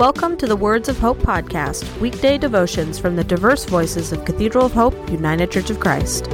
Welcome 0.00 0.38
to 0.38 0.46
the 0.46 0.56
Words 0.56 0.88
of 0.88 0.98
Hope 0.98 1.18
podcast, 1.18 2.00
weekday 2.00 2.38
devotions 2.38 2.98
from 2.98 3.16
the 3.16 3.22
diverse 3.22 3.66
voices 3.66 4.12
of 4.12 4.24
Cathedral 4.24 4.64
of 4.64 4.72
Hope, 4.72 4.94
United 5.10 5.50
Church 5.50 5.68
of 5.68 5.78
Christ. 5.78 6.24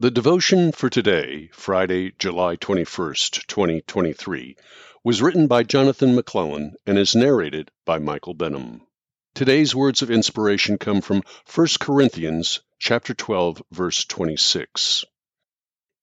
The 0.00 0.10
devotion 0.10 0.72
for 0.72 0.90
today, 0.90 1.50
Friday, 1.52 2.12
July 2.18 2.56
21st, 2.56 3.46
2023, 3.46 4.56
was 5.04 5.22
written 5.22 5.46
by 5.46 5.62
Jonathon 5.62 6.16
McClellan 6.16 6.74
and 6.88 6.98
is 6.98 7.14
narrated 7.14 7.70
by 7.84 8.00
Michael 8.00 8.34
Benham. 8.34 8.80
Today's 9.36 9.76
words 9.76 10.02
of 10.02 10.10
inspiration 10.10 10.76
come 10.76 11.00
from 11.00 11.22
1 11.54 11.68
Corinthians 11.78 12.62
chapter 12.80 13.14
12 13.14 13.62
verse 13.70 14.04
26. 14.06 15.04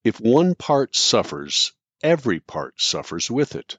If 0.03 0.19
one 0.19 0.53
part 0.55 0.97
suffers, 0.97 1.71
every 2.01 2.41
part 2.41 2.81
suffers 2.81 3.31
with 3.31 3.55
it. 3.55 3.77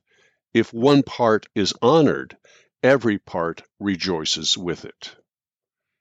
If 0.54 0.72
one 0.72 1.02
part 1.02 1.46
is 1.54 1.74
honored, 1.82 2.38
every 2.82 3.18
part 3.18 3.62
rejoices 3.78 4.56
with 4.56 4.86
it. 4.86 5.14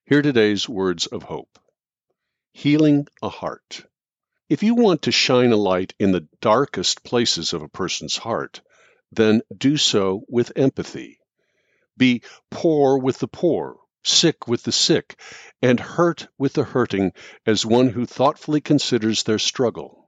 Hear 0.06 0.22
today's 0.22 0.70
words 0.70 1.08
of 1.08 1.24
hope. 1.24 1.60
Healing 2.54 3.08
a 3.22 3.28
heart. 3.28 3.86
If 4.48 4.64
you 4.64 4.76
want 4.76 5.02
to 5.02 5.12
shine 5.12 5.52
a 5.52 5.58
light 5.58 5.94
in 6.00 6.14
the 6.14 6.28
darkest 6.40 7.04
places 7.04 7.52
of 7.52 7.62
a 7.62 7.68
person's 7.68 8.16
heart, 8.16 8.62
then 9.12 9.42
do 9.58 9.76
so 9.76 10.24
with 10.30 10.54
empathy. 10.56 11.20
Be 11.98 12.22
poor 12.50 12.98
with 12.98 13.20
the 13.20 13.28
poor, 13.28 13.78
sick 14.04 14.48
with 14.48 14.64
the 14.64 14.72
sick, 14.72 15.20
and 15.62 15.80
hurt 15.82 16.28
with 16.38 16.54
the 16.54 16.64
hurting 16.64 17.12
as 17.46 17.66
one 17.66 17.90
who 17.90 18.06
thoughtfully 18.06 18.62
considers 18.62 19.24
their 19.24 19.40
struggle. 19.40 20.03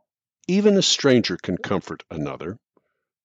Even 0.47 0.77
a 0.77 0.81
stranger 0.83 1.37
can 1.37 1.57
comfort 1.57 2.03
another. 2.11 2.59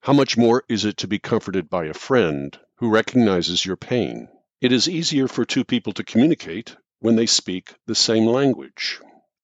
How 0.01 0.15
much 0.15 0.39
more 0.39 0.65
is 0.71 0.87
it 0.87 0.97
to 0.99 1.07
be 1.07 1.19
comforted 1.19 1.69
by 1.69 1.85
a 1.85 1.93
friend 1.93 2.59
who 2.77 2.89
recognizes 2.89 3.67
your 3.67 3.77
pain? 3.77 4.29
It 4.63 4.73
is 4.73 4.89
easier 4.89 5.29
for 5.29 5.45
two 5.45 5.63
people 5.63 5.93
to 5.93 6.03
communicate 6.03 6.77
when 7.01 7.17
they 7.17 7.27
speak 7.27 7.75
the 7.85 7.95
same 7.95 8.25
language. 8.25 9.01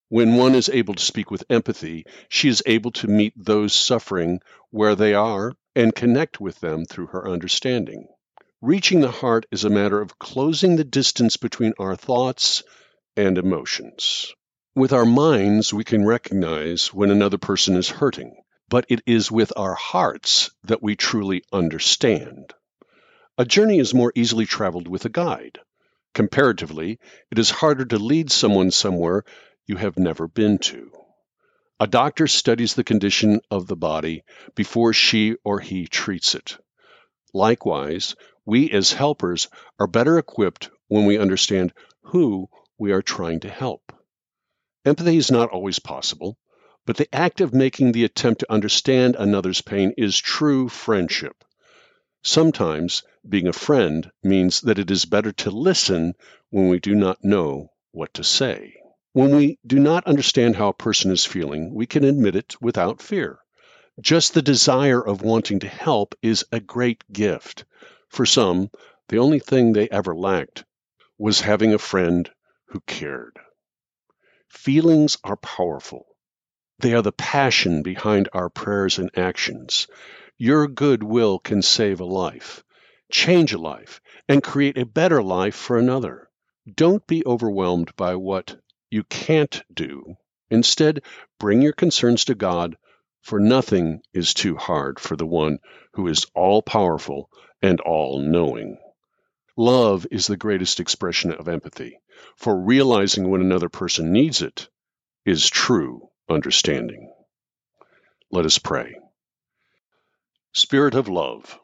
When 0.09 0.37
one 0.37 0.55
is 0.55 0.71
able 0.71 0.95
to 0.95 1.05
speak 1.05 1.31
with 1.31 1.45
empathy, 1.51 2.07
she 2.31 2.49
is 2.49 2.63
able 2.65 2.93
to 2.93 3.09
meet 3.09 3.35
those 3.37 3.75
suffering 3.75 4.41
where 4.71 4.95
they 4.95 5.13
are 5.13 5.53
and 5.75 5.95
connect 5.95 6.41
with 6.41 6.61
them 6.61 6.87
through 6.87 7.09
her 7.09 7.29
understanding. 7.29 8.09
Reaching 8.63 9.01
the 9.01 9.11
heart 9.11 9.45
is 9.51 9.65
a 9.65 9.71
matter 9.71 10.01
of 10.01 10.19
closing 10.19 10.77
the 10.77 10.85
distance 10.85 11.37
between 11.37 11.75
our 11.79 11.95
thoughts 11.95 12.63
and 13.19 13.37
emotions. 13.37 14.33
With 14.77 14.93
our 14.93 15.07
minds, 15.07 15.73
we 15.73 15.85
can 15.85 16.05
recognize 16.05 16.93
when 16.93 17.11
another 17.11 17.39
person 17.39 17.77
is 17.77 17.89
hurting, 17.89 18.37
but 18.69 18.85
it 18.91 19.01
is 19.07 19.33
with 19.33 19.51
our 19.57 19.73
hearts 19.73 20.51
that 20.65 20.83
we 20.83 20.97
truly 20.97 21.43
understand. 21.51 22.53
A 23.39 23.47
journey 23.47 23.79
is 23.79 23.95
more 23.95 24.13
easily 24.15 24.45
traveled 24.45 24.87
with 24.87 25.07
a 25.07 25.09
guide. 25.09 25.61
Comparatively, 26.13 26.99
it 27.31 27.39
is 27.39 27.49
harder 27.49 27.87
to 27.87 27.99
lead 27.99 28.31
someone 28.31 28.71
somewhere 28.71 29.25
you 29.67 29.77
have 29.77 29.99
never 29.99 30.29
been 30.29 30.59
to. 30.59 30.91
A 31.81 31.87
doctor 31.87 32.27
studies 32.27 32.75
the 32.75 32.85
condition 32.85 33.41
of 33.51 33.67
the 33.69 33.77
body 33.77 34.25
before 34.55 34.93
she 34.93 35.37
or 35.43 35.59
he 35.59 35.87
treats 35.87 36.35
it. 36.35 36.59
Likewise, 37.33 38.15
we 38.45 38.71
as 38.73 38.93
helpers 38.93 39.49
are 39.81 39.87
better 39.87 40.19
equipped 40.19 40.69
when 40.89 41.07
we 41.07 41.17
understand 41.17 41.73
who 42.03 42.51
we 42.77 42.93
are 42.93 43.01
trying 43.01 43.41
to 43.41 43.49
help. 43.49 43.96
Empathy 44.87 45.17
is 45.17 45.33
not 45.33 45.51
always 45.51 45.81
possible, 45.81 46.39
but 46.85 46.97
the 46.97 47.13
act 47.13 47.41
of 47.41 47.53
making 47.53 47.91
the 47.91 48.05
attempt 48.05 48.39
to 48.39 48.53
understand 48.53 49.17
another's 49.17 49.61
pain 49.61 49.93
is 49.99 50.17
true 50.17 50.69
friendship. 50.69 51.45
Sometimes 52.23 53.03
being 53.29 53.49
a 53.49 53.53
friend 53.53 54.09
means 54.23 54.61
that 54.61 54.79
it 54.79 54.89
is 54.89 55.05
better 55.05 55.33
to 55.33 55.51
listen 55.51 56.15
when 56.51 56.69
we 56.69 56.79
do 56.79 56.95
not 56.95 57.25
know 57.25 57.73
what 57.91 58.15
to 58.15 58.23
say. 58.23 58.77
When 59.13 59.35
we 59.35 59.59
do 59.67 59.81
not 59.81 60.07
understand 60.07 60.55
how 60.55 60.69
a 60.69 60.73
person 60.73 61.11
is 61.11 61.25
feeling, 61.25 61.75
we 61.75 61.87
can 61.87 62.05
admit 62.05 62.37
it 62.37 62.55
without 62.61 63.03
fear. 63.03 63.41
Just 64.01 64.35
the 64.35 64.43
desire 64.43 65.05
of 65.05 65.21
wanting 65.21 65.59
to 65.61 65.69
help 65.69 66.15
is 66.23 66.45
a 66.53 66.61
great 66.61 67.03
gift. 67.13 67.65
For 68.09 68.25
some, 68.25 68.71
the 69.09 69.19
only 69.19 69.41
thing 69.41 69.73
they 69.73 69.89
ever 69.89 70.15
lacked 70.15 70.65
was 71.19 71.41
having 71.41 71.75
a 71.75 71.79
friend 71.79 72.31
who 72.67 72.81
cared. 72.87 73.37
Feelings 74.49 75.19
are 75.25 75.37
powerful. 75.37 76.07
They 76.79 76.95
are 76.95 77.03
the 77.03 77.13
passion 77.13 77.83
behind 77.83 78.29
our 78.33 78.51
prayers 78.51 78.99
and 78.99 79.11
actions. 79.17 79.87
Your 80.39 80.69
good 80.69 81.03
will 81.03 81.39
can 81.39 81.63
save 81.63 82.01
a 82.01 82.05
life, 82.05 82.63
change 83.11 83.55
a 83.55 83.59
life, 83.59 84.01
and 84.29 84.43
create 84.43 84.77
a 84.77 84.85
better 84.87 85.23
life 85.23 85.55
for 85.55 85.79
another. 85.79 86.29
Don't 86.75 87.07
be 87.07 87.25
overwhelmed 87.27 87.97
by 87.97 88.17
what 88.17 88.61
you 88.91 89.05
can't 89.05 89.63
do. 89.73 90.17
Instead, 90.51 91.03
bring 91.39 91.63
your 91.63 91.73
concerns 91.73 92.27
to 92.27 92.35
God, 92.35 92.77
for 93.23 93.41
nothing 93.41 94.03
is 94.13 94.35
too 94.35 94.57
hard 94.57 95.01
for 95.01 95.17
the 95.17 95.27
one 95.27 95.59
who 95.95 96.09
is 96.09 96.27
all 96.35 96.63
powerful 96.63 97.31
and 97.63 97.81
all 97.81 98.21
knowing. 98.21 98.79
Love 99.57 100.07
is 100.11 100.27
the 100.27 100.37
greatest 100.37 100.81
expression 100.81 101.33
of 101.33 101.49
empathy, 101.49 101.99
for 102.37 102.61
realizing 102.61 103.31
when 103.31 103.41
another 103.41 103.71
person 103.71 104.13
needs 104.13 104.43
it 104.43 104.69
is 105.25 105.49
true 105.49 106.11
understanding. 106.29 107.11
Let 108.31 108.45
us 108.45 108.59
pray. 108.59 108.97
Spirit 110.53 110.95
of 110.95 111.09
love, 111.09 111.59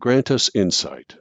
grant 0.00 0.30
us 0.32 0.50
insight. 0.54 1.16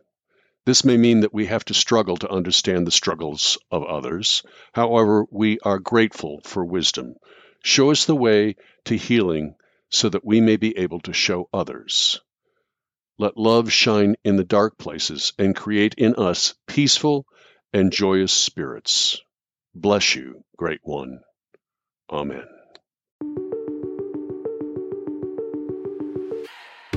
This 0.66 0.84
may 0.84 0.98
mean 0.98 1.20
that 1.20 1.34
we 1.34 1.46
have 1.46 1.66
to 1.66 1.76
struggle 1.76 2.18
to 2.18 2.32
understand 2.32 2.88
the 2.88 2.92
struggles 2.92 3.60
of 3.70 3.84
others. 3.84 4.42
However, 4.74 5.26
we 5.30 5.60
are 5.60 5.78
grateful 5.78 6.42
for 6.44 6.66
wisdom. 6.66 7.16
Show 7.64 7.92
us 7.92 8.06
the 8.06 8.16
way 8.16 8.56
to 8.86 8.98
healing 8.98 9.56
so 9.90 10.10
that 10.10 10.26
we 10.26 10.42
may 10.42 10.56
be 10.56 10.76
able 10.76 11.02
to 11.02 11.14
show 11.14 11.50
others. 11.54 12.20
Let 13.18 13.38
love 13.38 13.72
shine 13.72 14.16
in 14.26 14.36
the 14.36 14.44
dark 14.44 14.78
places 14.78 15.32
and 15.40 15.56
create 15.56 15.96
in 15.98 16.16
us 16.16 16.54
peaceful 16.68 17.26
and 17.72 17.92
joyous 17.92 18.34
spirits. 18.34 19.22
Bless 19.74 20.16
you, 20.16 20.44
Great 20.58 20.82
One. 20.84 21.22
Amen. 22.12 22.44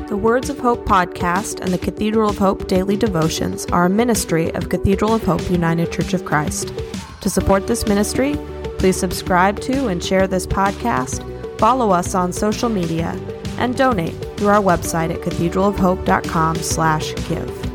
The 0.08 0.16
Words 0.16 0.48
of 0.48 0.58
Hope 0.58 0.86
podcast 0.86 1.60
and 1.60 1.72
the 1.72 1.78
Cathedral 1.78 2.30
of 2.30 2.38
Hope 2.38 2.66
daily 2.66 2.96
devotions 2.96 3.66
are 3.66 3.86
a 3.86 3.90
ministry 3.90 4.52
of 4.54 4.70
Cathedral 4.70 5.14
of 5.14 5.22
Hope 5.22 5.48
United 5.50 5.92
Church 5.92 6.14
of 6.14 6.24
Christ. 6.24 6.72
To 7.20 7.30
support 7.30 7.66
this 7.66 7.86
ministry, 7.86 8.34
please 8.78 8.96
subscribe 8.96 9.60
to 9.60 9.88
and 9.88 10.02
share 10.02 10.26
this 10.26 10.46
podcast, 10.46 11.22
follow 11.58 11.90
us 11.90 12.14
on 12.14 12.32
social 12.32 12.68
media, 12.68 13.12
and 13.58 13.76
donate 13.76 14.14
through 14.36 14.48
our 14.48 14.62
website 14.62 15.12
at 15.12 15.20
cathedralofhope.com/give. 15.20 17.67